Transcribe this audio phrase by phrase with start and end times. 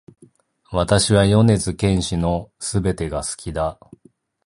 [0.71, 3.79] 私は米津玄師の全てが好きだ